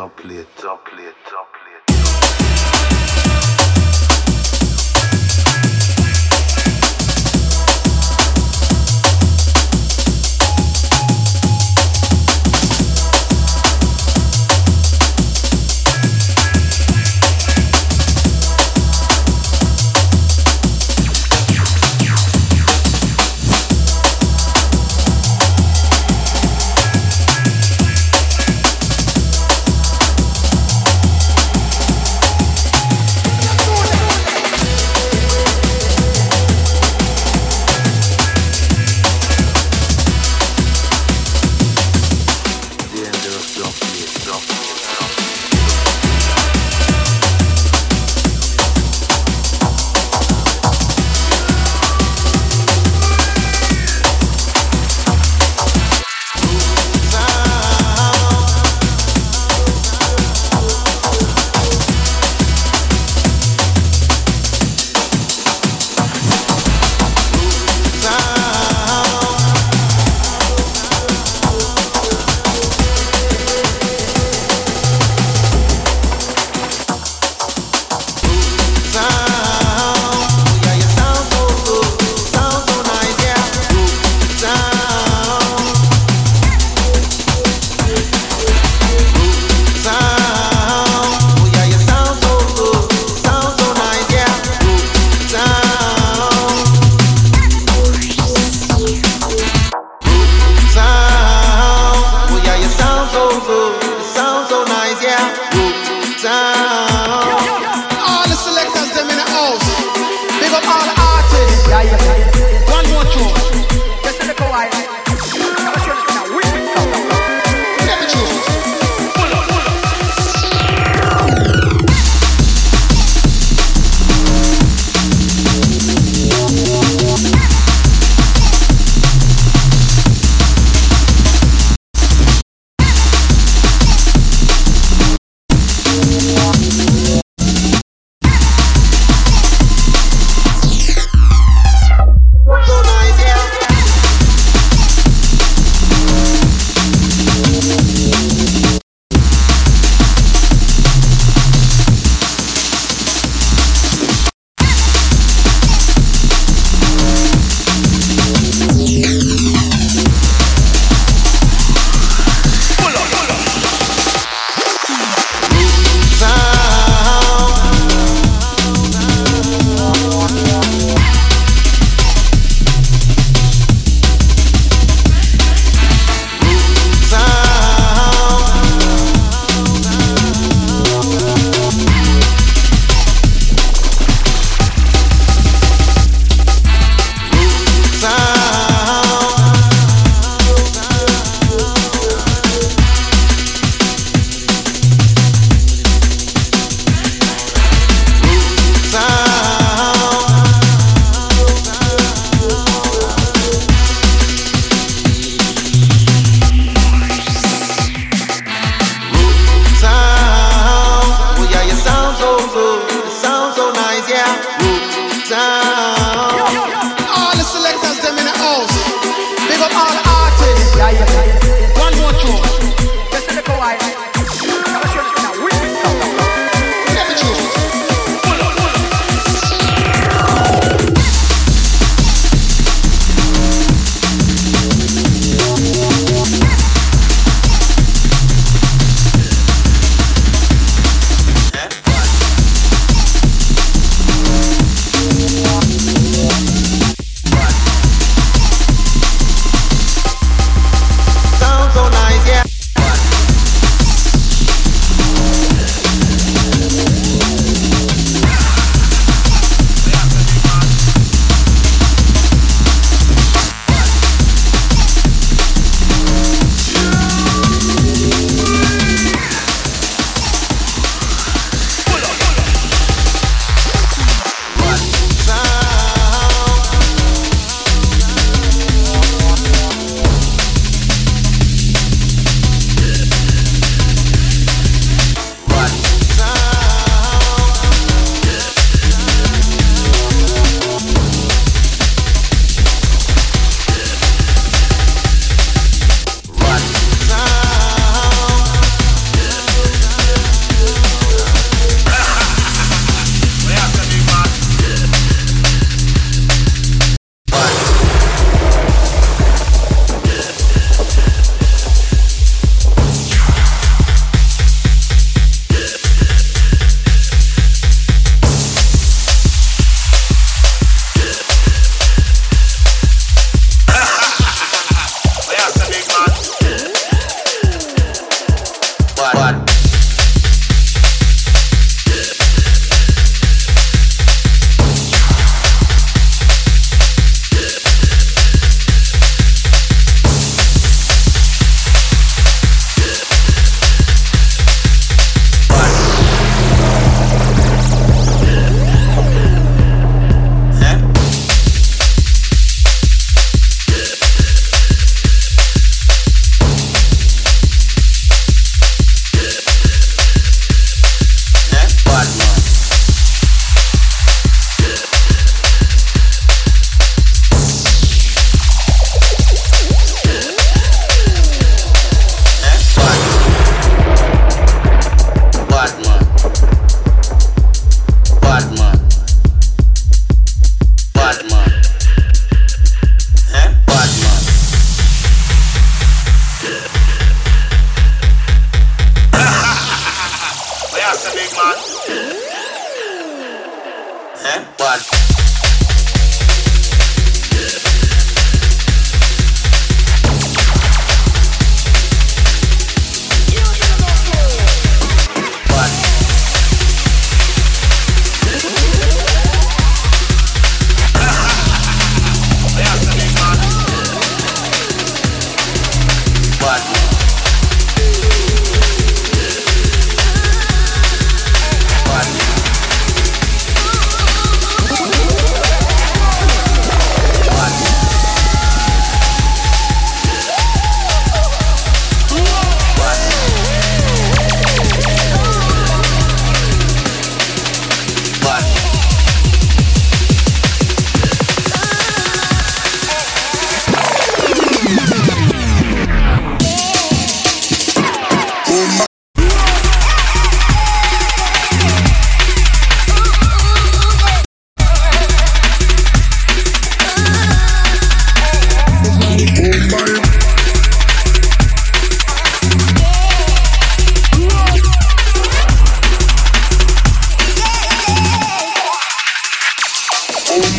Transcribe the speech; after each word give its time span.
don't 0.00 0.16
play 0.16 0.36
it, 0.36 1.59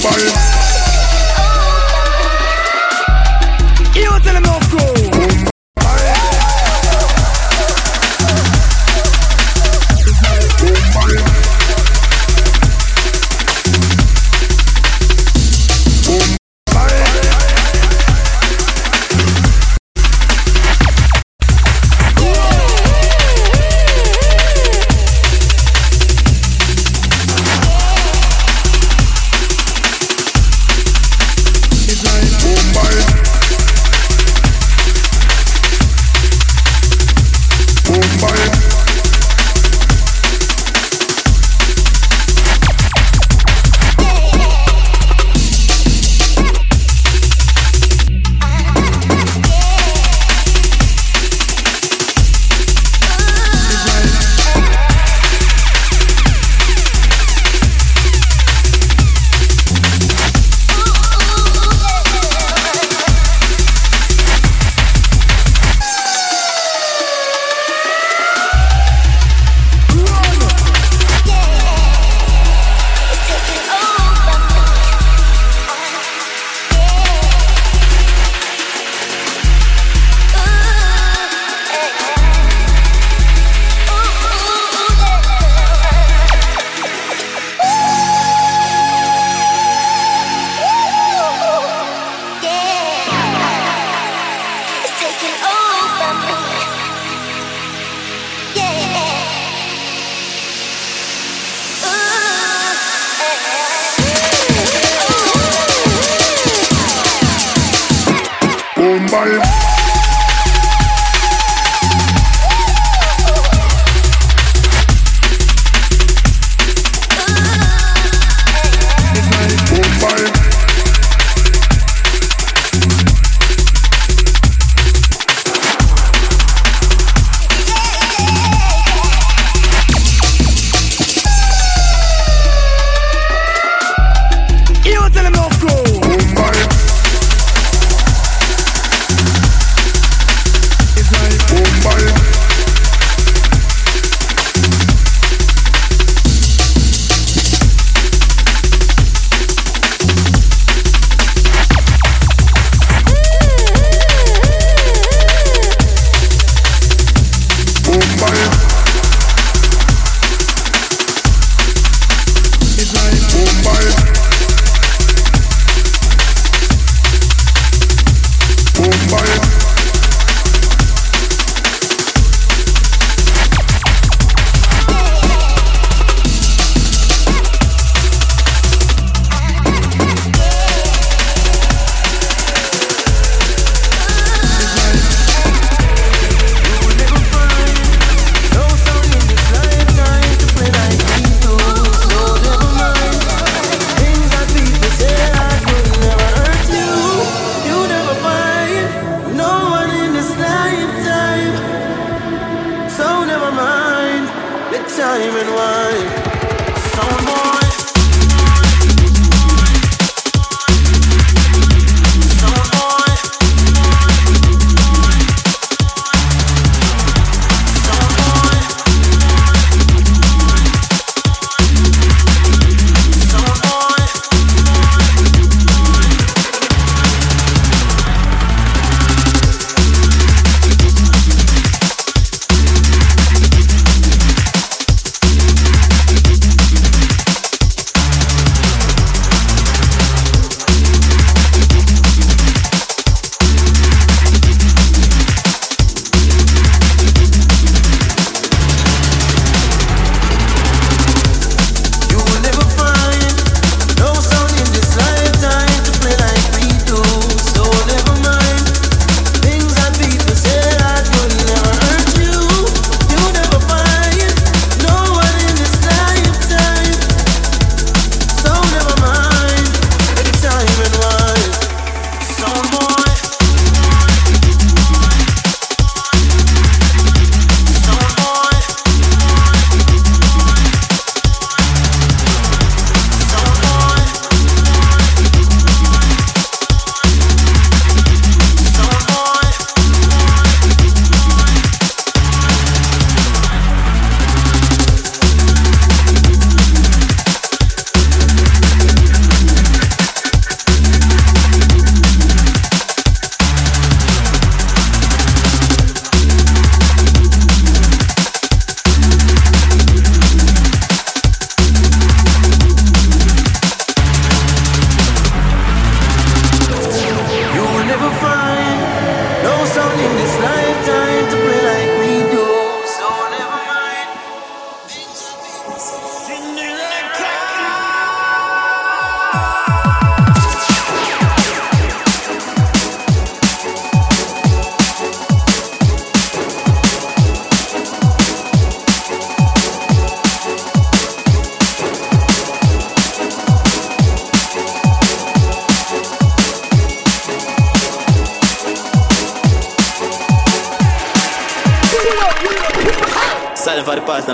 You 0.04 0.51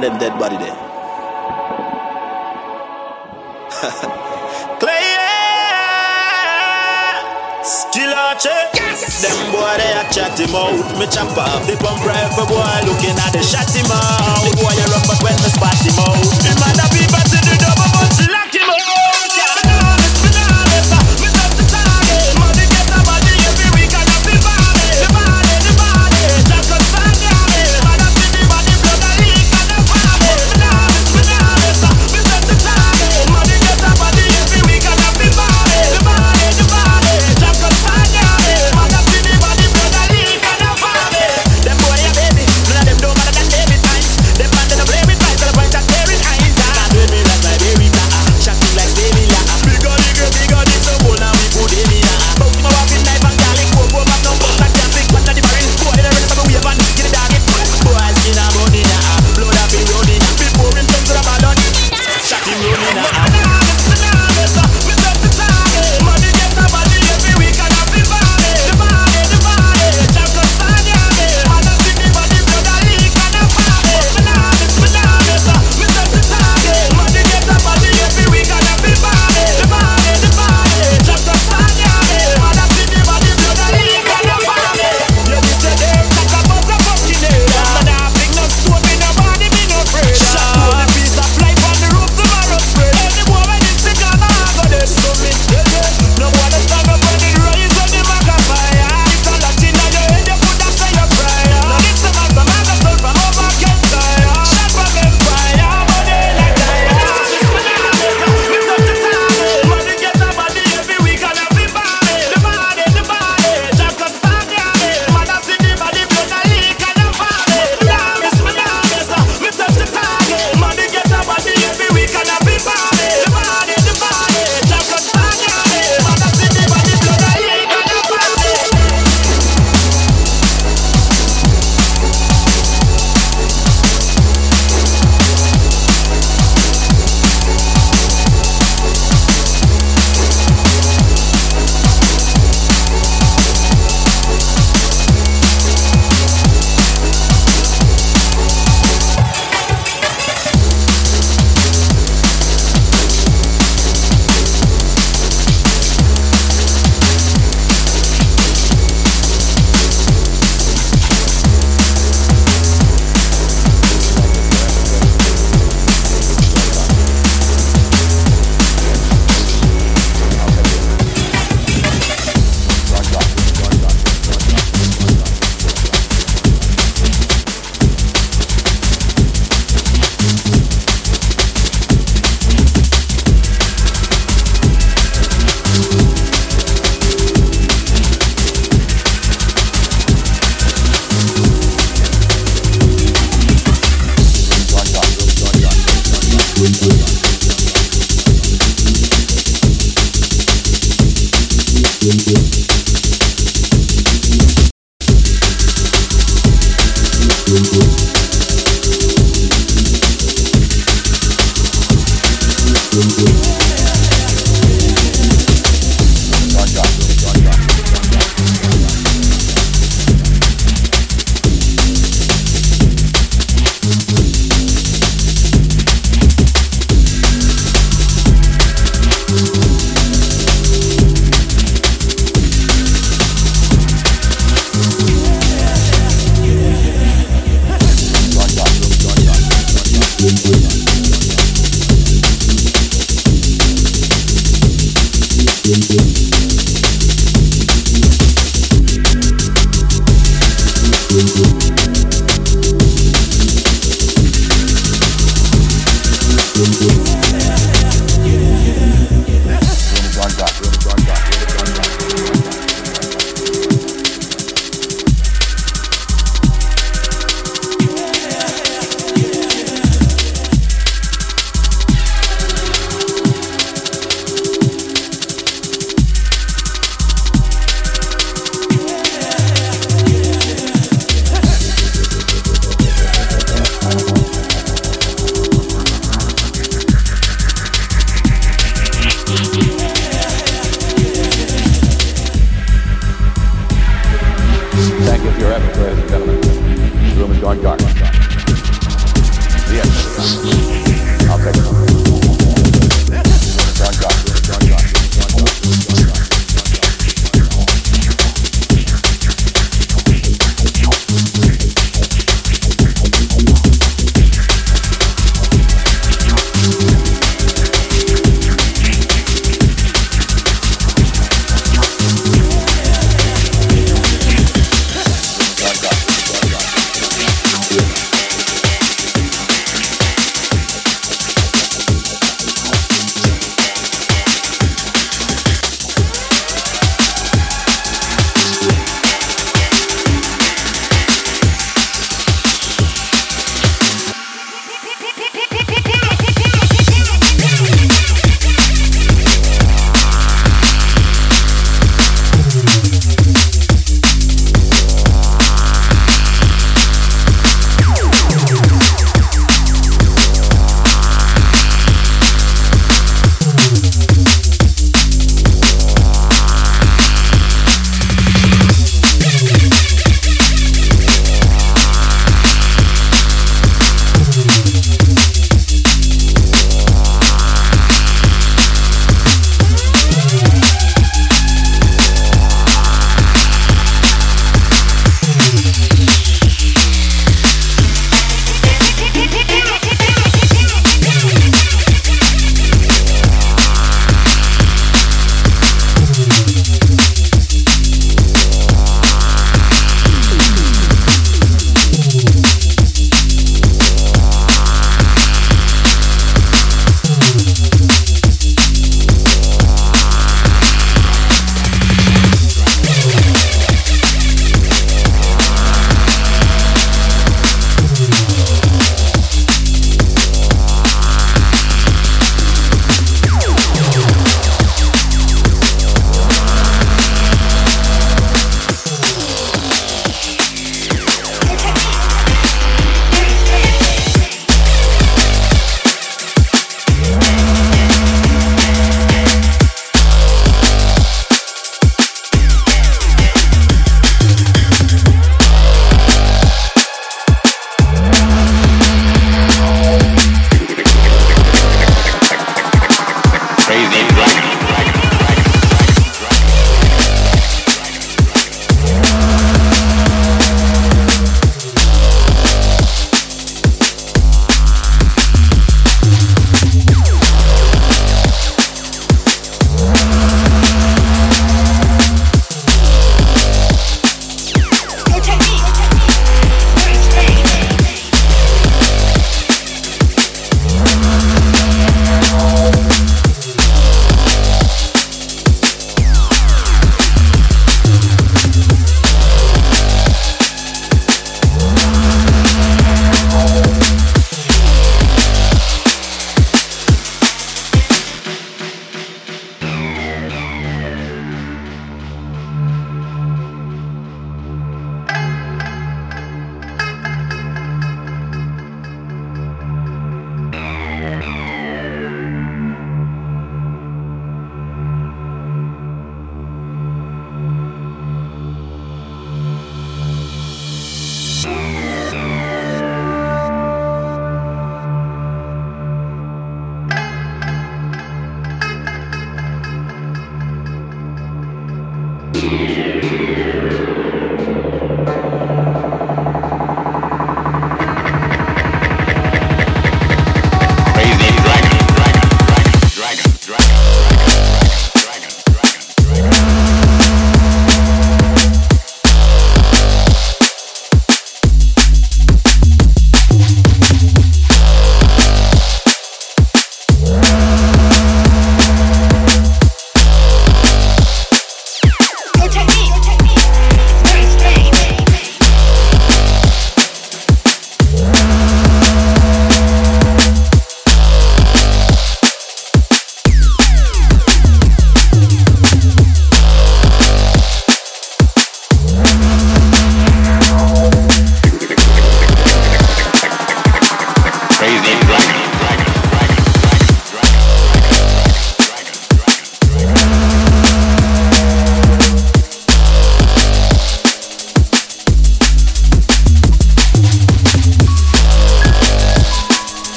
not 0.00 0.14
a 0.14 0.18
dead 0.18 0.38
body 0.38 0.56
there. 0.60 0.76
Players, 4.80 5.16
Gilache. 7.92 8.56
Yes. 8.76 9.22
Them 9.22 9.52
boy 9.52 9.76
they 9.80 9.92
a 9.96 10.04
chat 10.12 10.36
him 10.38 10.54
out. 10.54 10.76
Me 11.00 11.06
chop 11.08 11.32
off 11.38 11.64
the 11.66 11.76
pump 11.80 12.04
rifle 12.04 12.44
boy, 12.44 12.60
looking 12.84 13.16
at 13.16 13.32
the 13.32 13.40
shot 13.40 13.72
him 13.72 13.88
out. 13.88 14.44
The 14.44 14.52
boy 14.60 14.72
you 14.76 14.84
run 14.92 15.00
but 15.08 15.22
when 15.24 15.36
me 15.40 15.48
spot 15.48 15.80
him 15.80 15.96
out. 15.96 16.20
he 16.44 16.52
might 16.60 16.76
not 16.76 16.92
be 16.92 17.00
better 17.08 17.40
to 17.40 17.40
the 17.40 17.56
double, 17.56 17.88
but 17.96 18.12
she 18.20 18.28
like 18.28 18.45